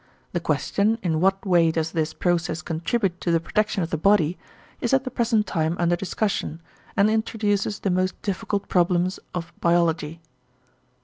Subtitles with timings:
[0.31, 4.35] The question, in what way does this process contribute to the protection of the body,
[4.79, 6.59] is at the present time under discussion,
[6.97, 10.19] and introduces the most difficult problems of biology.